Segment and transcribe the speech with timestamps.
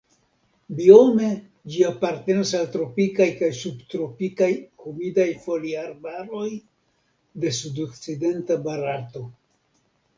[0.77, 1.27] Biome
[1.73, 4.49] ĝi apartenas al tropikaj kaj subtropikaj
[4.87, 6.51] humidaj foliarbaroj
[7.45, 9.29] de sudokcidenta Barato.